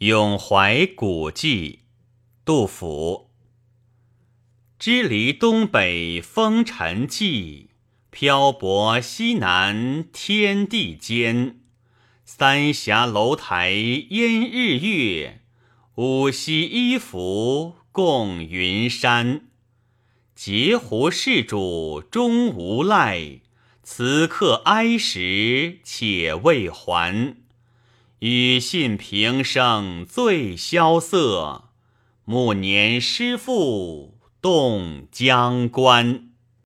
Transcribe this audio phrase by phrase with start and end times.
[0.00, 1.80] 咏怀古迹，
[2.46, 3.28] 杜甫。
[4.78, 7.72] 支离东北风尘际，
[8.08, 11.60] 漂泊西南天地间。
[12.24, 15.42] 三峡楼台烟日月，
[15.96, 19.48] 五溪一浮共云山。
[20.34, 23.42] 截胡事主终无赖，
[23.82, 27.36] 此刻哀时且未还。
[28.20, 31.70] 与信平生最萧瑟，
[32.26, 36.29] 暮年诗赋动江关。